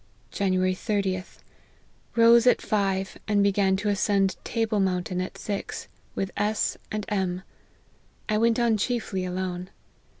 [0.41, 1.43] "January Wth.
[2.15, 7.05] Rose at five, and began to as cend Table mountain at six, with S and
[7.07, 7.43] M;
[8.27, 9.69] I went on chiefly alone.